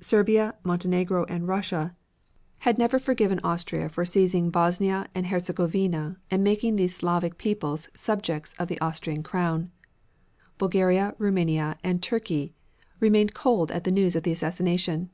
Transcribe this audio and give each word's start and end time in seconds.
Serbia, 0.00 0.54
Montenegro 0.62 1.24
and 1.24 1.48
Russia 1.48 1.96
had 2.58 2.78
never 2.78 3.00
forgiven 3.00 3.40
Austria 3.42 3.88
for 3.88 4.04
seizing 4.04 4.48
Bosnia 4.48 5.08
and 5.12 5.26
Herzegovina 5.26 6.18
and 6.30 6.44
making 6.44 6.76
these 6.76 6.94
Slavic 6.94 7.36
people 7.36 7.76
subjects 7.96 8.54
of 8.60 8.68
the 8.68 8.80
Austrian 8.80 9.24
crown. 9.24 9.72
Bulgaria, 10.56 11.16
Roumania 11.18 11.78
and 11.82 12.00
Turkey 12.00 12.54
remained 13.00 13.34
cold 13.34 13.72
at 13.72 13.82
the 13.82 13.90
news 13.90 14.14
of 14.14 14.22
the 14.22 14.30
assassination. 14.30 15.10